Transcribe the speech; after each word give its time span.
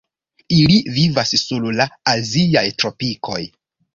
Ili 0.59 0.77
vivas 0.95 1.33
sur 1.41 1.69
la 1.81 1.87
aziaj 2.15 2.65
tropikoj. 2.83 3.41